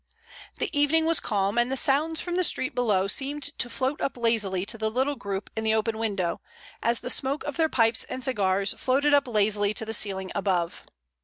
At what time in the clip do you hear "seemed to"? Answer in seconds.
3.05-3.69